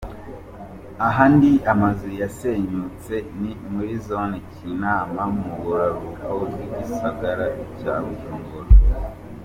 [1.07, 7.45] Ahandi amazu yasenyutse ni muri zone Kinama mu buraruko bw'igisagara
[7.79, 8.69] ca Bujumbura.